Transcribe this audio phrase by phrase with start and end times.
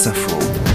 [0.00, 0.69] Wasserfall.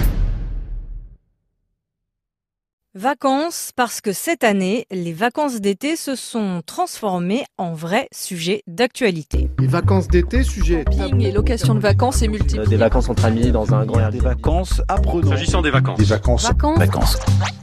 [2.98, 9.50] Vacances, parce que cette année, les vacances d'été se sont transformées en vrai sujet d'actualité.
[9.60, 12.66] Les vacances d'été, sujet Camping et location de vacances et multiplié.
[12.66, 15.32] Des vacances entre amis dans un grand Des vacances apprenants.
[15.32, 16.00] S'agissant des vacances.
[16.00, 16.44] Des vacances.
[16.46, 17.20] Vacances, Vacances.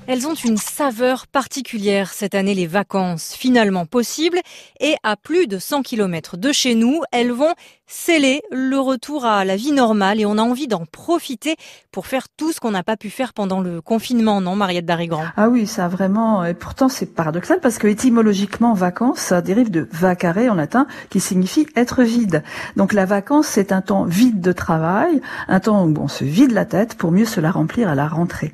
[0.07, 4.39] elles ont une saveur particulière cette année, les vacances, finalement possibles.
[4.81, 7.55] Et à plus de 100 km de chez nous, elles vont
[7.87, 11.57] sceller le retour à la vie normale et on a envie d'en profiter
[11.91, 14.87] pour faire tout ce qu'on n'a pas pu faire pendant le confinement, non, Mariette
[15.37, 16.45] Ah oui, ça vraiment.
[16.45, 21.21] Et pourtant, c'est paradoxal parce que étymologiquement, vacances, ça dérive de vacare en latin, qui
[21.21, 22.43] signifie être vide.
[22.77, 26.53] Donc la vacance, c'est un temps vide de travail, un temps où on se vide
[26.53, 28.53] la tête pour mieux se la remplir à la rentrée.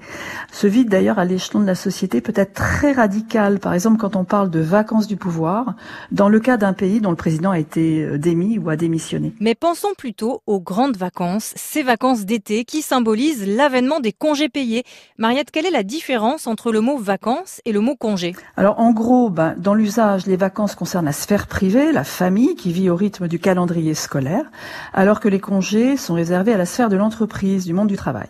[0.52, 3.60] Ce vide, d'ailleurs, à l'échelon de la société, peut être très radical.
[3.60, 5.74] Par exemple, quand on parle de vacances du pouvoir,
[6.10, 9.32] dans le cas d'un pays dont le président a été euh, démis ou a démissionné.
[9.40, 14.84] Mais pensons plutôt aux grandes vacances, ces vacances d'été qui symbolisent l'avènement des congés payés.
[15.16, 18.92] Mariette, quelle est la différence entre le mot vacances et le mot congé Alors en
[18.92, 22.96] gros, ben, dans l'usage, les vacances concernent la sphère privée, la famille qui vit au
[22.96, 24.44] rythme du calendrier scolaire,
[24.92, 28.26] alors que les congés sont réservés à la sphère de l'entreprise, du monde du travail.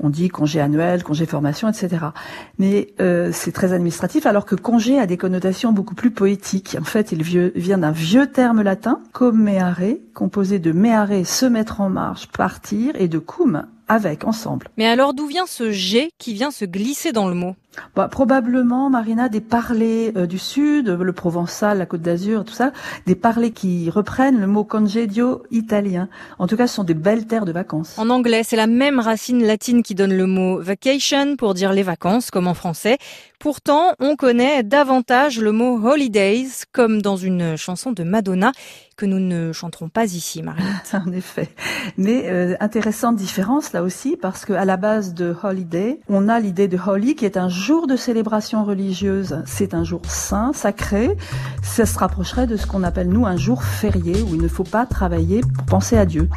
[0.00, 2.06] On dit congé annuel, congé formation, etc.
[2.58, 6.76] Mais euh, c'est très administratif, alors que congé a des connotations beaucoup plus poétiques.
[6.80, 9.80] En fait, il vient d'un vieux terme latin, commeare,
[10.14, 14.68] composé de meare, se mettre en marche, partir, et de cum, avec, ensemble.
[14.76, 17.54] Mais alors d'où vient ce G qui vient se glisser dans le mot?
[17.96, 22.52] Bah, probablement, Marina, des parlers euh, du Sud, euh, le Provençal, la Côte d'Azur, tout
[22.52, 22.72] ça,
[23.06, 26.08] des parlers qui reprennent le mot congedio italien.
[26.38, 27.98] En tout cas, ce sont des belles terres de vacances.
[27.98, 31.82] En anglais, c'est la même racine latine qui donne le mot vacation pour dire les
[31.82, 32.98] vacances, comme en français.
[33.38, 38.52] Pourtant, on connaît davantage le mot holidays, comme dans une chanson de Madonna,
[39.02, 40.62] que nous ne chanterons pas ici, Marie.
[40.92, 41.48] En effet.
[41.96, 46.38] Mais euh, intéressante différence là aussi, parce que à la base de holiday, on a
[46.38, 49.42] l'idée de holy qui est un jour de célébration religieuse.
[49.44, 51.16] C'est un jour saint, sacré.
[51.62, 54.62] Ça se rapprocherait de ce qu'on appelle nous un jour férié où il ne faut
[54.62, 56.28] pas travailler pour penser à Dieu.